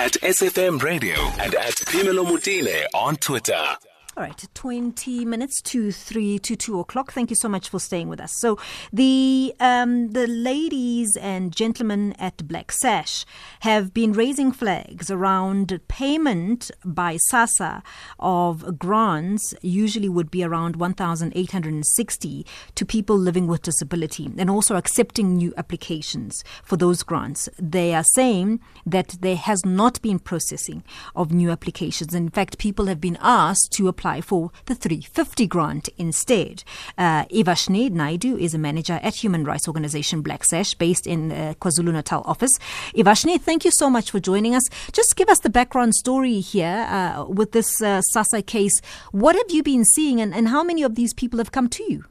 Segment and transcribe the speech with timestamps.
[0.00, 3.76] at SAFM Radio and at Phemelo Motene on Twitter.
[4.20, 7.10] All right, 20 minutes to 3 to 2 o'clock.
[7.10, 8.34] Thank you so much for staying with us.
[8.36, 8.58] So,
[8.92, 13.24] the um, the ladies and gentlemen at Black Sash
[13.60, 17.82] have been raising flags around payment by SASSA
[18.18, 25.34] of grants, usually would be around 1,860 to people living with disability, and also accepting
[25.34, 27.48] new applications for those grants.
[27.58, 30.84] They are saying that there has not been processing
[31.16, 32.12] of new applications.
[32.12, 36.64] In fact, people have been asked to apply for the 350 grant instead.
[36.98, 41.54] Uh, Evashnee Naidu is a manager at human rights organization Black Sash based in uh,
[41.60, 42.58] KwaZulu Natal office.
[42.94, 44.68] Evashnee, thank you so much for joining us.
[44.90, 48.80] Just give us the background story here uh, with this uh, SASSA case.
[49.12, 51.84] What have you been seeing and, and how many of these people have come to
[51.92, 52.04] you?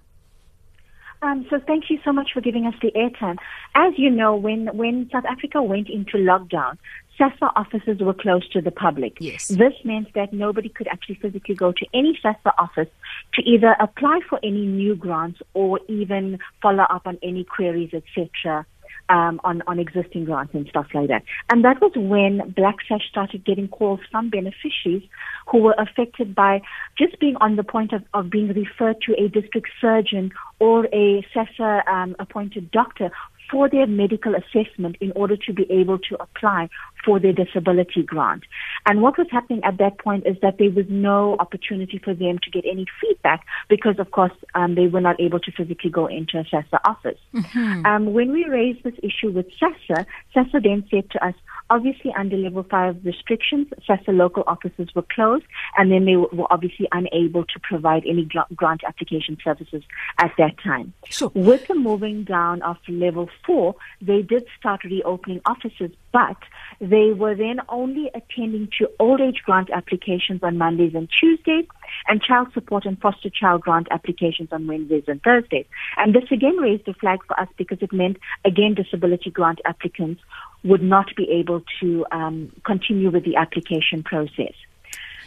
[1.21, 3.37] Um, so thank you so much for giving us the airtime.
[3.75, 6.77] As you know, when, when South Africa went into lockdown,
[7.19, 9.17] SASSA offices were closed to the public.
[9.19, 9.49] Yes.
[9.49, 12.87] This meant that nobody could actually physically go to any SASSA office
[13.33, 18.65] to either apply for any new grants or even follow up on any queries, etc.
[19.09, 21.23] Um, on, on existing grants and stuff like that.
[21.49, 25.01] And that was when Black Sash started getting calls from beneficiaries
[25.47, 26.61] who were affected by
[26.95, 31.25] just being on the point of, of being referred to a district surgeon or a
[31.33, 33.09] SASSA um, appointed doctor
[33.49, 36.69] for their medical assessment in order to be able to apply
[37.05, 38.43] for their disability grant.
[38.85, 42.39] And what was happening at that point is that there was no opportunity for them
[42.43, 46.07] to get any feedback because, of course, um, they were not able to physically go
[46.07, 47.19] into a SASSA office.
[47.33, 47.85] Mm-hmm.
[47.85, 50.05] Um, when we raised this issue with SASSA,
[50.35, 51.35] SASSA then said to us,
[51.69, 55.45] obviously under level five restrictions, SASSA local offices were closed
[55.77, 59.83] and then they were obviously unable to provide any grant application services
[60.17, 60.93] at that time.
[61.05, 61.31] Sure.
[61.33, 66.37] With the moving down of level four, they did start reopening offices, but
[66.81, 71.65] they were then only attending to old age grant applications on Mondays and Tuesdays
[72.07, 75.65] and child support and foster child grant applications on Wednesdays and Thursdays.
[75.97, 80.21] And this again raised a flag for us because it meant, again, disability grant applicants
[80.63, 84.53] would not be able to um, continue with the application process.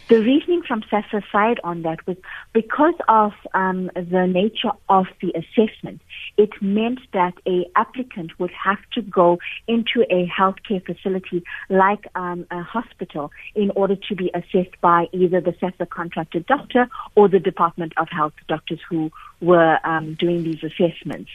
[0.09, 2.17] The reasoning from SASSA's side on that was
[2.51, 6.01] because of um, the nature of the assessment,
[6.35, 12.45] it meant that a applicant would have to go into a healthcare facility like um,
[12.51, 17.39] a hospital in order to be assessed by either the SASSA contracted doctor or the
[17.39, 19.09] Department of Health doctors who
[19.39, 21.31] were um, doing these assessments.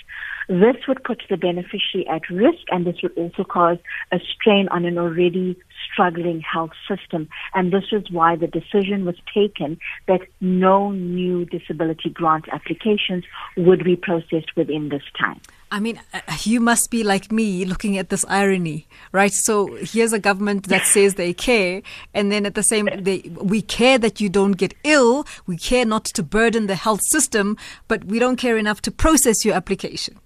[0.49, 3.79] This would put the beneficiary at risk and this would also cause
[4.13, 5.57] a strain on an already
[5.93, 7.29] struggling health system.
[7.55, 13.25] And this is why the decision was taken that no new disability grant applications
[13.57, 15.41] would be processed within this time.
[15.71, 19.33] I mean, uh, you must be like me looking at this irony, right?
[19.33, 21.83] So here's a government that says they care,
[22.15, 25.85] and then at the same, they, we care that you don't get ill, we care
[25.85, 27.57] not to burden the health system,
[27.87, 30.19] but we don't care enough to process your application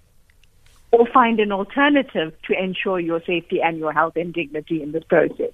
[0.93, 5.03] or find an alternative to ensure your safety and your health and dignity in this
[5.05, 5.53] process.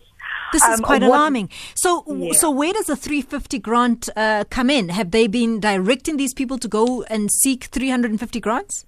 [0.52, 1.50] This is um, quite what, alarming.
[1.74, 2.32] So, yeah.
[2.32, 4.88] so where does the 350 grant uh, come in?
[4.88, 8.84] Have they been directing these people to go and seek 350 grants?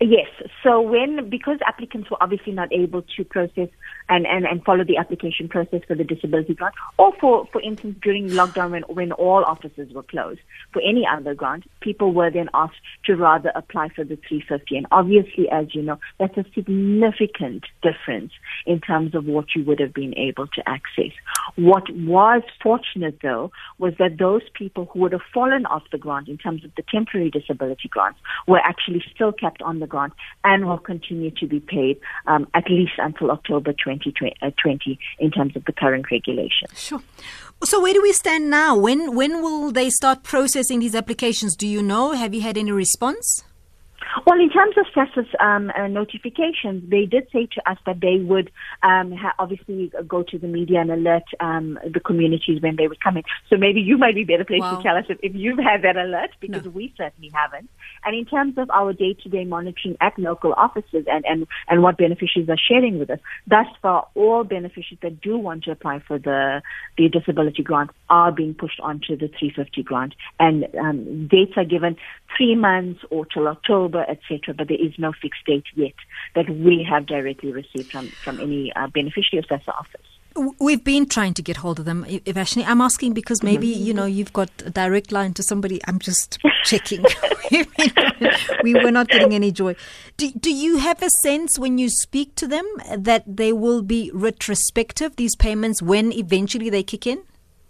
[0.00, 0.28] Yes.
[0.62, 3.68] So when, because applicants were obviously not able to process
[4.12, 7.96] and, and, and follow the application process for the disability grant, or for, for instance,
[8.02, 10.40] during lockdown when, when all offices were closed,
[10.70, 14.76] for any other grant, people were then asked to rather apply for the 350.
[14.76, 18.32] And obviously, as you know, that's a significant difference
[18.66, 21.12] in terms of what you would have been able to access.
[21.56, 26.28] What was fortunate though was that those people who would have fallen off the grant
[26.28, 30.12] in terms of the temporary disability grants were actually still kept on the grant
[30.44, 33.72] and will continue to be paid um, at least until October
[34.02, 36.68] 2020 uh, in terms of the current regulation.
[36.74, 37.02] Sure.
[37.64, 38.76] So where do we stand now?
[38.76, 41.54] When when will they start processing these applications?
[41.56, 42.12] Do you know?
[42.12, 43.44] Have you had any response?
[44.26, 48.18] Well, in terms of SASSA's um, uh, notifications, they did say to us that they
[48.18, 48.50] would
[48.82, 52.96] um, ha- obviously go to the media and alert um, the communities when they were
[53.02, 53.24] coming.
[53.48, 54.76] So maybe you might be better placed wow.
[54.76, 56.70] to tell us if, if, you've had that alert, because no.
[56.70, 57.68] we certainly haven't.
[58.04, 62.48] And in terms of our day-to-day monitoring at local offices and, and, and what beneficiaries
[62.48, 66.62] are sharing with us, thus far, all beneficiaries that do want to apply for the,
[66.98, 70.14] the disability grant are being pushed onto the 350 grant.
[70.38, 71.96] And um, dates are given
[72.36, 74.54] three months or till October, etc.
[74.54, 75.94] But there is no fixed date yet
[76.34, 80.00] that we have directly received from, from any uh, beneficiary of office.
[80.58, 82.64] We've been trying to get hold of them, Evashnee.
[82.66, 83.84] I'm asking because maybe, mm-hmm.
[83.84, 85.80] you know, you've got a direct line to somebody.
[85.86, 87.04] I'm just checking.
[88.62, 89.76] we were not getting any joy.
[90.16, 92.66] Do, do you have a sense when you speak to them
[92.96, 97.22] that they will be retrospective, these payments, when eventually they kick in?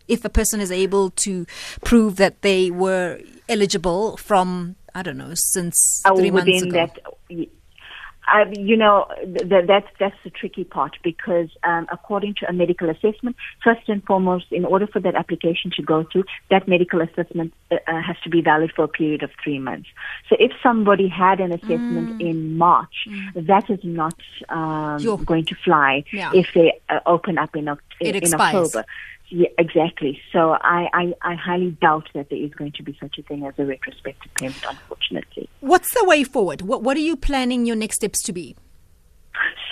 [0.08, 1.46] If a person is able to
[1.84, 6.72] prove that they were eligible from, I don't know, since three months ago.
[6.72, 7.48] That,
[8.26, 12.88] I, you know, th- that's that's the tricky part because um, according to a medical
[12.88, 17.52] assessment, first and foremost, in order for that application to go through, that medical assessment
[17.70, 19.88] uh, uh has to be valid for a period of three months.
[20.28, 22.30] So if somebody had an assessment mm.
[22.30, 23.46] in March, mm.
[23.46, 24.14] that is not
[24.48, 26.30] um, going to fly yeah.
[26.32, 27.68] if they uh, open up in,
[28.00, 28.84] in, in October.
[29.34, 30.20] Yeah, exactly.
[30.30, 33.46] So I, I, I, highly doubt that there is going to be such a thing
[33.46, 35.48] as a retrospective payment, unfortunately.
[35.60, 36.60] What's the way forward?
[36.60, 38.56] What, what are you planning your next steps to be?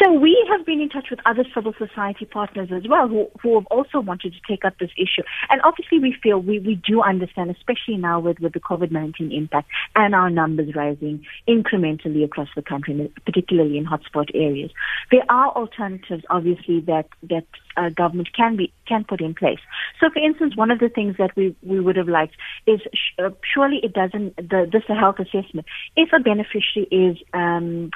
[0.02, 3.56] So we have been in touch with other civil society partners as well who, who
[3.56, 5.22] have also wanted to take up this issue.
[5.50, 9.68] And obviously we feel we, we do understand, especially now with, with the COVID-19 impact
[9.94, 14.70] and our numbers rising incrementally across the country, particularly in hotspot areas.
[15.10, 17.46] There are alternatives, obviously, that, that
[17.76, 19.60] uh, government can be, can put in place.
[20.00, 22.36] So for instance, one of the things that we, we would have liked
[22.66, 25.66] is sh- uh, surely it doesn't, the, this a health assessment.
[25.96, 27.90] If a beneficiary is, um,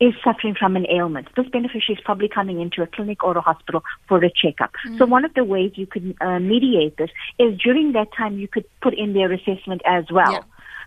[0.00, 1.28] is suffering from an ailment.
[1.36, 4.72] This beneficiary is probably coming into a clinic or a hospital for a checkup.
[4.86, 4.98] Mm.
[4.98, 8.48] So one of the ways you could uh, mediate this is during that time you
[8.48, 10.32] could put in their assessment as well.
[10.32, 10.40] Yeah.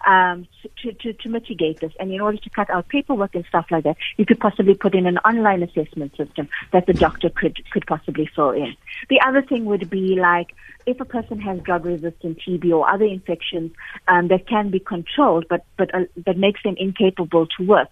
[0.08, 0.48] Um,
[0.82, 1.92] to, to, to mitigate this.
[2.00, 4.96] And in order to cut out paperwork and stuff like that, you could possibly put
[4.96, 8.76] in an online assessment system that the doctor could, could possibly fill in.
[9.10, 10.54] The other thing would be like,
[10.86, 13.72] if a person has drug resistant TB or other infections
[14.08, 17.90] um, that can be controlled but but uh, that makes them incapable to work,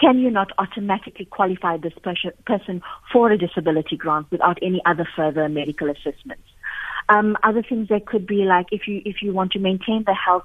[0.00, 5.48] can you not automatically qualify this person for a disability grant without any other further
[5.48, 6.42] medical assessments?
[7.08, 10.14] Um, other things that could be like if you if you want to maintain the
[10.14, 10.44] health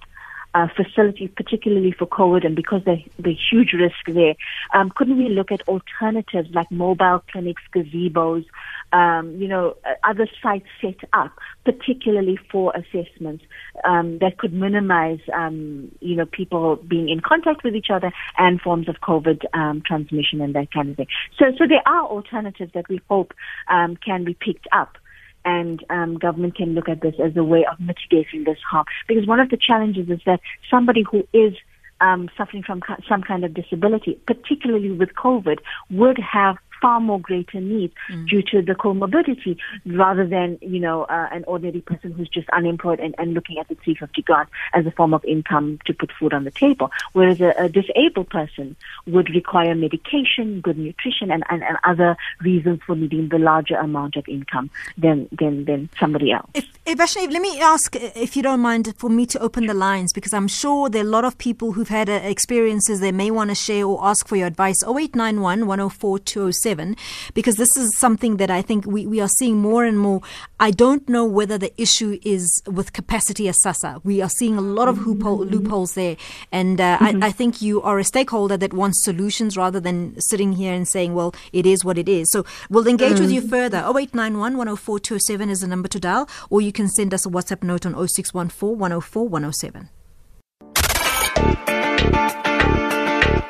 [0.55, 4.35] uh, facilities, particularly for COVID, and because the the huge risk there,
[4.73, 8.45] um, couldn't we look at alternatives like mobile clinics, gazebos,
[8.93, 11.33] um, you know, uh, other sites set up,
[11.65, 13.43] particularly for assessments
[13.83, 18.61] um, that could minimize, um, you know, people being in contact with each other and
[18.61, 21.07] forms of COVID um, transmission and that kind of thing.
[21.37, 23.33] So, so there are alternatives that we hope
[23.69, 24.97] um, can be picked up
[25.45, 28.85] and um, government can look at this as a way of mitigating this harm.
[29.07, 31.53] Because one of the challenges is that somebody who is
[32.01, 35.59] um, suffering from some kind of disability, particularly with COVID,
[35.89, 38.27] would have far more greater needs mm.
[38.27, 42.99] due to the comorbidity rather than, you know, uh, an ordinary person who's just unemployed
[42.99, 46.33] and, and looking at the 350 grant as a form of income to put food
[46.33, 46.91] on the table.
[47.13, 48.75] Whereas a, a disabled person
[49.07, 54.15] would require medication, good nutrition, and, and, and other reasons for needing the larger amount
[54.15, 56.49] of income than, than, than somebody else.
[56.53, 60.13] If, if let me ask, if you don't mind, for me to open the lines,
[60.13, 63.31] because I'm sure there are a lot of people who've had uh, experiences they may
[63.31, 64.83] want to share or ask for your advice.
[64.83, 66.19] 0891 104
[66.65, 66.95] 207,
[67.33, 70.21] because this is something that I think we, we are seeing more and more.
[70.59, 74.03] I don't know whether the issue is with capacity as SASSA.
[74.03, 76.17] We are seeing a lot of loophole, loopholes there.
[76.51, 77.23] And uh, mm-hmm.
[77.23, 80.87] I, I think you are a stakeholder that wants solutions rather than sitting here and
[80.87, 82.31] saying, well, it is what it is.
[82.31, 83.21] So we'll engage mm.
[83.21, 83.77] with you further.
[83.77, 87.63] 0891 104 207 is the number to dial, or you can send us a WhatsApp
[87.63, 89.89] note on 0614 104 107.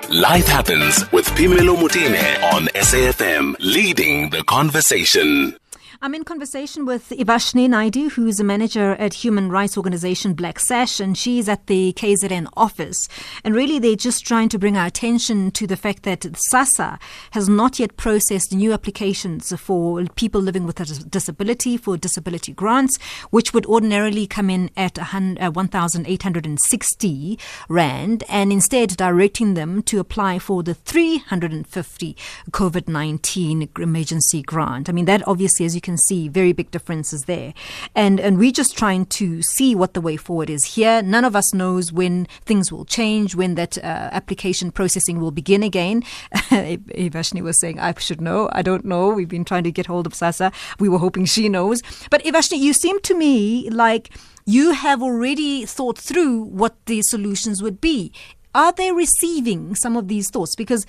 [0.09, 5.57] Life happens with Phemelo Motene on SAFM, leading the conversation.
[6.01, 11.00] I'm in conversation with Evashnee Naidu, who's a manager at human rights organization Black Sash,
[11.00, 13.08] and she's at the KZN office.
[13.46, 17.00] And really, they're just trying to bring our attention to the fact that SASSA
[17.31, 22.98] has not yet processed new applications for people living with a disability for disability grants,
[23.29, 30.39] which would ordinarily come in at uh, 1,860 Rand, and instead directing them to apply
[30.39, 32.17] for the 350
[32.51, 34.89] COVID 19 emergency grant.
[34.89, 37.54] I mean, that obviously, as you can see very big differences there.
[37.96, 41.01] And, and we're just trying to see what the way forward is here.
[41.01, 45.63] None of us knows when things will change, when that uh, application processing will begin
[45.63, 46.04] again.
[46.34, 48.50] Evashnee was saying, I should know.
[48.51, 49.10] I don't know.
[49.10, 50.51] We've been trying to get hold of SASSA.
[50.80, 51.82] We were hoping she knows.
[52.10, 54.10] But Evashnee, you seem to me like
[54.46, 58.12] you have already thought through what the solutions would be
[58.55, 60.55] are they receiving some of these thoughts?
[60.55, 60.85] Because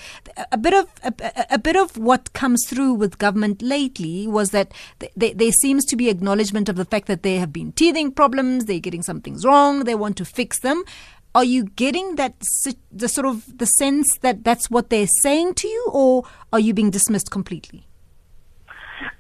[0.53, 4.73] a bit of a, a bit of what comes through with government lately was that
[5.17, 8.65] they, there seems to be acknowledgement of the fact that there have been teething problems,
[8.65, 10.85] they're getting some things wrong, they want to fix them.
[11.35, 12.41] Are you getting that
[12.91, 16.73] the sort of the sense that that's what they're saying to you, or are you
[16.73, 17.87] being dismissed completely?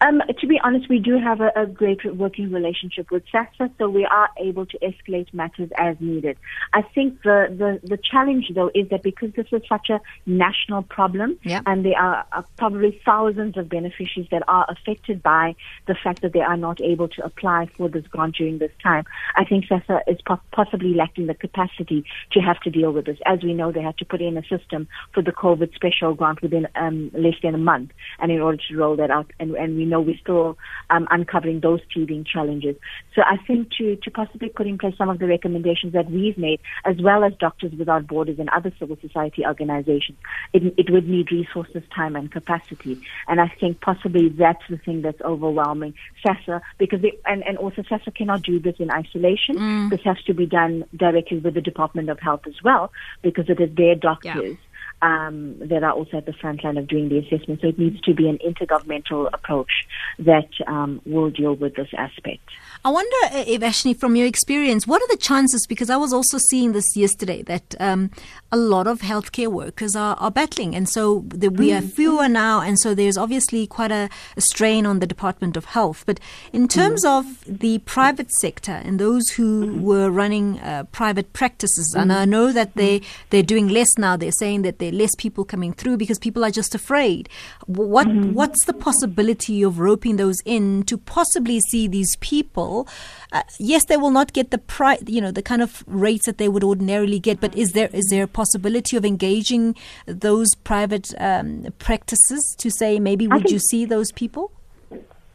[0.00, 3.88] Um, to be honest, we do have a, a, great working relationship with SASSA, so
[3.88, 6.36] we are able to escalate matters as needed.
[6.74, 10.82] I think the, the, the challenge, though, is that because this is such a national
[10.82, 11.62] problem, yeah.
[11.64, 15.54] and there are, are, probably thousands of beneficiaries that are affected by
[15.86, 19.04] the fact that they are not able to apply for this grant during this time,
[19.34, 23.18] I think SASSA is po- possibly lacking the capacity to have to deal with this.
[23.24, 26.42] As we know, they had to put in a system for the COVID special grant
[26.42, 29.76] within um, less than a month, and in order to roll that out, and, and
[29.76, 30.58] we know we're still
[30.90, 32.76] um, uncovering those teething challenges.
[33.14, 36.36] So I think to, to possibly put in place some of the recommendations that we've
[36.36, 40.18] made, as well as Doctors Without Borders and other civil society organizations,
[40.52, 43.00] it, it would need resources, time, and capacity.
[43.28, 47.82] And I think possibly that's the thing that's overwhelming SASSA, because they, and, and also
[47.82, 49.56] SASSA cannot do this in isolation.
[49.56, 49.90] Mm.
[49.90, 53.60] This has to be done directly with the Department of Health as well, because it
[53.60, 54.56] is their doctors.
[54.58, 54.65] Yeah
[55.02, 57.60] um, that are also at the front line of doing the assessment.
[57.60, 59.70] So it needs to be an intergovernmental approach
[60.18, 62.42] that um, will deal with this aspect.
[62.84, 65.66] I wonder, uh, if from your experience, what are the chances?
[65.66, 68.10] Because I was also seeing this yesterday that um,
[68.56, 71.92] a lot of healthcare workers are, are battling, and so the, we are mm.
[71.92, 76.04] fewer now, and so there's obviously quite a, a strain on the Department of Health.
[76.06, 76.18] But
[76.54, 77.18] in terms mm.
[77.18, 79.80] of the private sector and those who mm.
[79.82, 84.16] were running uh, private practices, and I know that they they're doing less now.
[84.16, 87.28] They're saying that there are less people coming through because people are just afraid.
[87.66, 92.88] What what's the possibility of roping those in to possibly see these people?
[93.32, 96.38] uh, yes, they will not get the price, you know, the kind of rates that
[96.38, 97.40] they would ordinarily get.
[97.40, 99.74] But is there is there a possibility of engaging
[100.06, 104.52] those private um, practices to say maybe would you see those people?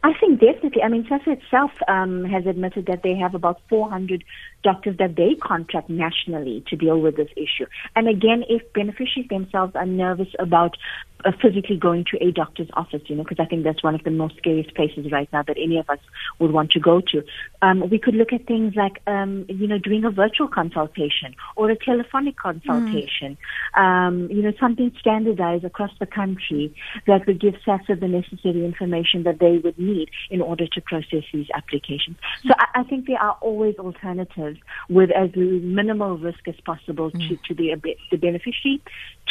[0.04, 0.82] I think definitely.
[0.82, 4.24] I mean, SASSA itself um, has admitted that they have about 400
[4.62, 7.66] doctors that they contract nationally to deal with this issue.
[7.96, 10.76] And again, if beneficiaries themselves are nervous about
[11.24, 14.02] uh, physically going to a doctor's office, you know, because I think that's one of
[14.02, 15.98] the most scariest places right now that any of us
[16.38, 17.22] would want to go to.
[17.60, 21.70] Um, we could look at things like, um, you know, doing a virtual consultation or
[21.70, 23.38] a telephonic consultation,
[23.76, 23.80] mm.
[23.80, 26.74] um, you know, something standardized across the country
[27.06, 31.22] that would give SASSA the necessary information that they would need in order to process
[31.32, 32.16] these applications.
[32.44, 34.51] So I, I think there are always alternatives
[34.88, 37.28] with as minimal risk as possible mm.
[37.28, 38.82] to, to the, the beneficiary,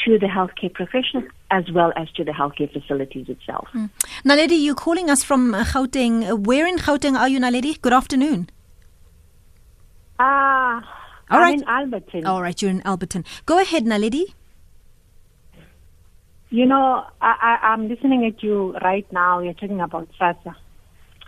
[0.05, 3.67] to the healthcare professionals, as well as to the healthcare facilities itself.
[3.73, 3.89] Mm.
[4.25, 6.45] Naledi, you're calling us from Gauteng.
[6.45, 7.81] Where in Gauteng are you, Naledi?
[7.81, 8.49] Good afternoon.
[10.19, 10.77] Ah,
[11.31, 12.25] uh, I'm in Alberton.
[12.27, 13.25] All right, you're in Alberton.
[13.45, 14.33] Go ahead, Naledi.
[16.49, 19.39] You know, I, I, I'm listening at you right now.
[19.39, 20.53] You're talking about SASSA.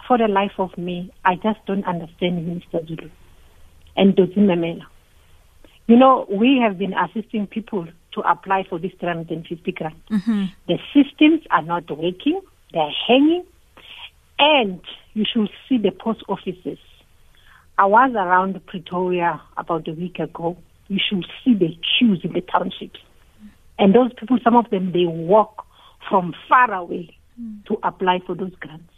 [0.05, 2.85] For the life of me, I just don't understand Mr.
[2.85, 3.09] Zulu
[3.95, 4.85] and Totsie Memela.
[5.87, 9.95] You know, we have been assisting people to apply for this 350 grant.
[10.09, 10.45] Mm-hmm.
[10.67, 12.39] The systems are not working,
[12.71, 13.45] they're hanging,
[14.39, 14.81] and
[15.13, 16.79] you should see the post offices.
[17.77, 20.57] I was around Pretoria about a week ago.
[20.87, 22.99] You should see the queues in the townships.
[23.79, 25.65] And those people, some of them, they walk
[26.07, 27.65] from far away mm.
[27.65, 28.93] to apply for those grants.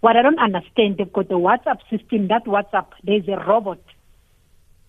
[0.00, 2.28] What I don't understand, they've got the WhatsApp system.
[2.28, 3.80] That WhatsApp, there's a robot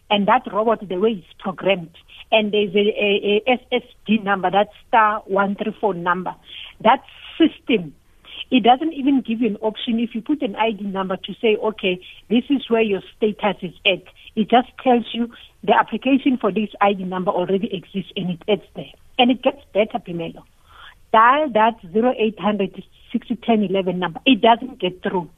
[0.10, 1.96] and that robot, the way it's programmed,
[2.32, 6.36] and there's a, a, a SSD number, that star 134 number,
[6.82, 7.04] that
[7.38, 7.96] system,
[8.52, 11.58] it doesn't even give you an option if you put an ID number to say,
[11.58, 14.04] okay, this is where your status is at.
[14.36, 15.32] It just tells you
[15.64, 18.94] the application for this ID number already exists and it adds there.
[19.18, 20.44] And it gets better, Phemelo.
[21.12, 24.20] Dial that 0800 6010 number.
[24.26, 25.30] It doesn't get through.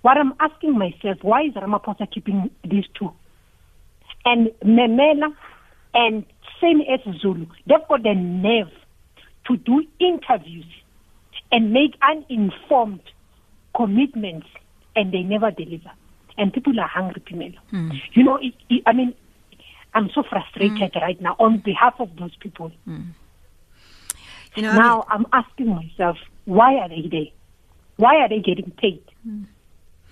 [0.00, 3.12] What I'm asking myself, why is Ramaphosa keeping these two?
[4.24, 5.34] And Memela
[5.94, 6.24] and
[6.60, 8.70] same as Zulu, they've got the nerve
[9.46, 10.66] to do interviews
[11.50, 13.02] and make uninformed
[13.76, 14.46] commitments
[14.94, 15.90] and they never deliver.
[16.38, 17.58] And people are hungry, Phemelo.
[17.72, 18.00] Mm.
[18.12, 19.14] You know, it, it, I mean,
[19.94, 21.00] I'm so frustrated mm.
[21.00, 22.72] right now on behalf of those people.
[22.88, 23.08] Mm.
[24.54, 27.26] You know, now I am asking myself, why are they there?
[27.96, 29.02] Why are they getting paid?
[29.22, 29.44] Hmm.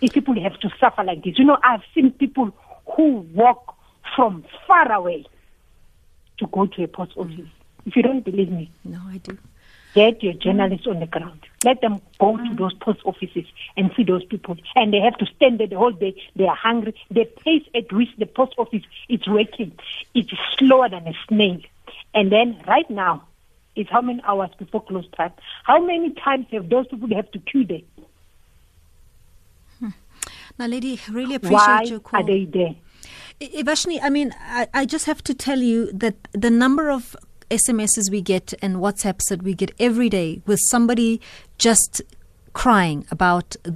[0.00, 2.52] If people have to suffer like this, you know, I've seen people
[2.96, 3.76] who walk
[4.14, 5.26] from far away
[6.38, 7.34] to go to a post office.
[7.34, 7.50] Mm.
[7.86, 9.38] If you don't believe me, no, I do.
[9.94, 10.94] Get your journalists mm.
[10.94, 11.40] on the ground.
[11.64, 12.48] Let them go mm.
[12.48, 14.56] to those post offices and see those people.
[14.76, 16.14] And they have to stand there the whole day.
[16.36, 16.94] They are hungry.
[17.10, 19.72] The pace at which the post office is working
[20.14, 20.26] is
[20.58, 21.60] slower than a snail.
[22.14, 23.24] And then right now,
[23.76, 25.32] it's how many hours before close time?
[25.64, 27.80] How many times have those people have to queue there?
[29.78, 29.88] Hmm.
[30.58, 32.20] Now, lady, really appreciate Why your call.
[32.20, 32.74] are they there?
[33.40, 37.16] Evashnee, I mean, I, I just have to tell you that the number of
[37.50, 41.20] SMSs we get and WhatsApps that we get every day with somebody
[41.58, 42.02] just
[42.52, 43.70] crying about the,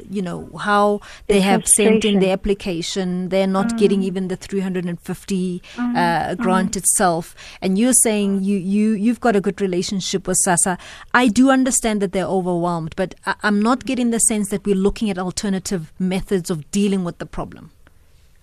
[0.00, 0.06] mm.
[0.10, 3.28] you know, how they have sent in their application.
[3.28, 3.78] They're not mm.
[3.78, 5.96] getting even the 350 mm.
[5.96, 7.34] uh, grant itself.
[7.60, 10.78] And you're saying you, you, you've got a good relationship with SASSA.
[11.14, 14.74] I do understand that they're overwhelmed, but I, I'm not getting the sense that we're
[14.74, 17.70] looking at alternative methods of dealing with the problem.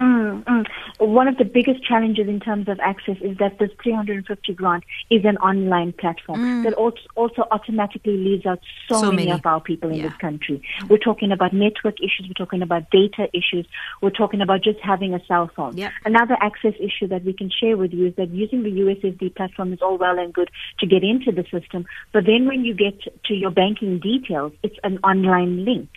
[0.03, 0.65] Mm, mm.
[0.99, 5.23] One of the biggest challenges in terms of access is that this 350 grant is
[5.23, 8.99] an online platform that also, also automatically leaves out so, Mm.
[9.03, 9.31] So many, many.
[9.39, 10.07] of our people in Yeah.
[10.09, 10.61] this country.
[10.89, 13.65] We're talking about network issues, we're talking about data issues,
[14.01, 15.77] we're talking about just having a cell phone.
[15.77, 15.91] Yep.
[16.05, 19.71] Another access issue that we can share with you is that using the USSD platform
[19.73, 22.95] is all well and good to get into the system, but then when you get
[23.25, 25.89] to your banking details, it's an online link.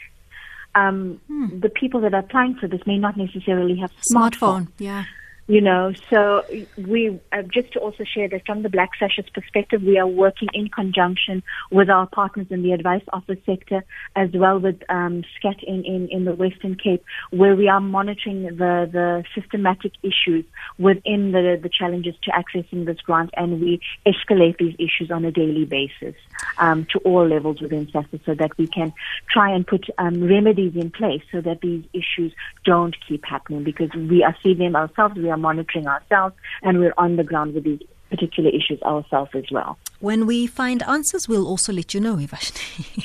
[0.76, 1.20] Um,
[1.60, 5.04] The people that are applying for this may not necessarily have Smartphone, yeah.
[5.48, 6.44] You know so
[6.76, 10.48] we uh, just to also share that from the Black Sash's perspective we are working
[10.54, 13.84] in conjunction with our partners in the advice office sector
[14.16, 18.42] as well with um, SCAT in, in, in the western cape where we are monitoring
[18.42, 20.44] the, the systematic issues
[20.78, 25.30] within the, the challenges to accessing this grant and we escalate these issues on a
[25.30, 26.16] daily basis
[26.58, 28.92] um, to all levels within SASSA so that we can
[29.30, 32.32] try and put um, remedies in place so that these issues
[32.64, 36.94] don't keep happening because we are seeing them ourselves, we are monitoring ourselves, and we're
[36.98, 39.78] on the ground with these particular issues ourselves as well.
[40.00, 43.04] When we find answers, we'll also let you know, Evashnee.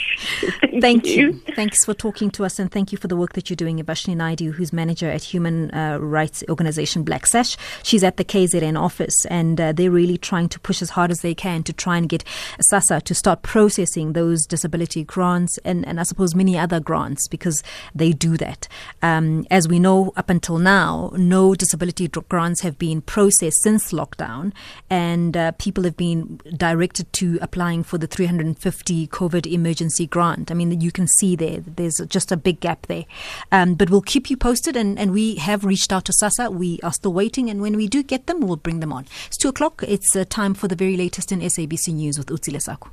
[0.81, 1.41] thank you.
[1.55, 4.15] Thanks for talking to us and thank you for the work that you're doing, Evashnee
[4.15, 7.55] Naidu, who's manager at human uh, rights organization Black Sash.
[7.83, 11.21] She's at the KZN office and uh, they're really trying to push as hard as
[11.21, 12.23] they can to try and get
[12.71, 17.63] SASSA to start processing those disability grants and, and I suppose many other grants because
[17.95, 18.67] they do that.
[19.01, 24.53] Um, as we know, up until now, no disability grants have been processed since lockdown
[24.89, 26.39] and uh, people have been
[26.81, 30.49] directed to applying for the 350 COVID emergency grant.
[30.49, 33.05] I mean, you can see there, there's just a big gap there.
[33.51, 36.51] Um, but we'll keep you posted, and, and we have reached out to SASSA.
[36.51, 39.05] We are still waiting, and when we do get them, we'll bring them on.
[39.27, 39.83] It's two o'clock.
[39.87, 42.89] It's uh, time for the very latest in SABC News with Utsile Saku.